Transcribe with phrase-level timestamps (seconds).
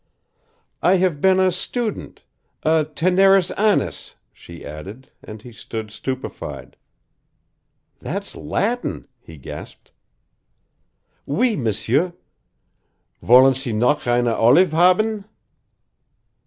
[0.81, 2.23] "I have been a student
[2.63, 6.75] a TENERIS ANNIS," she added, and he stood stupefied.
[7.99, 9.91] "That's Latin!" he gasped.
[11.27, 12.13] "Oui, M'sieur.
[13.21, 15.25] Wollen Sie noch eine Olive haben?"